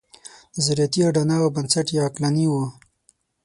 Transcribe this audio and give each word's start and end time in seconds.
نظریاتي 0.55 0.99
اډانه 1.07 1.35
او 1.41 1.47
بنسټ 1.55 1.87
یې 1.93 1.99
عقلاني 2.07 2.45
وي. 2.51 2.65